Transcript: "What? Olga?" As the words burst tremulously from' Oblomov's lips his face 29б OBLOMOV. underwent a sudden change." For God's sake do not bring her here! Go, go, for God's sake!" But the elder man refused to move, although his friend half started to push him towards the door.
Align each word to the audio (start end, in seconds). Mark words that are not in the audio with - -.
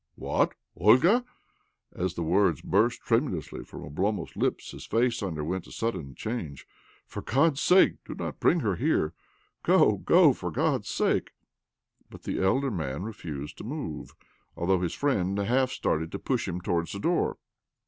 "What? 0.15 0.55
Olga?" 0.75 1.23
As 1.95 2.15
the 2.15 2.23
words 2.23 2.63
burst 2.63 3.03
tremulously 3.03 3.63
from' 3.63 3.83
Oblomov's 3.83 4.35
lips 4.35 4.71
his 4.71 4.83
face 4.87 5.19
29б 5.19 5.19
OBLOMOV. 5.19 5.27
underwent 5.27 5.67
a 5.67 5.71
sudden 5.71 6.15
change." 6.15 6.65
For 7.07 7.21
God's 7.21 7.61
sake 7.61 8.03
do 8.05 8.15
not 8.15 8.39
bring 8.39 8.61
her 8.61 8.77
here! 8.77 9.13
Go, 9.61 9.97
go, 9.97 10.33
for 10.33 10.49
God's 10.49 10.89
sake!" 10.89 11.33
But 12.09 12.23
the 12.23 12.41
elder 12.41 12.71
man 12.71 13.03
refused 13.03 13.59
to 13.59 13.63
move, 13.63 14.15
although 14.57 14.79
his 14.81 14.95
friend 14.95 15.37
half 15.37 15.69
started 15.69 16.11
to 16.13 16.17
push 16.17 16.47
him 16.47 16.61
towards 16.61 16.93
the 16.93 16.99
door. 16.99 17.37